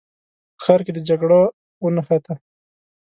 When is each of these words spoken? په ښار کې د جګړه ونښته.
په 0.55 0.61
ښار 0.63 0.79
کې 0.85 0.91
د 0.93 0.99
جګړه 1.09 1.39
ونښته. 1.83 2.33